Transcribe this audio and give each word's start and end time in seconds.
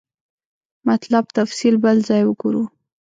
مطلب 0.87 1.23
تفصیل 1.37 1.75
بل 1.83 1.97
ځای 2.07 2.21
وګورو. 2.25 2.63